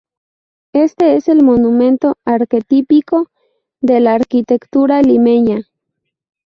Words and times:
Este 0.73 1.15
es 1.15 1.27
el 1.27 1.43
monumento 1.43 2.17
arquetípico 2.25 3.29
de 3.81 3.99
la 3.99 4.15
arquitectura 4.15 4.99
limeña. 5.03 5.63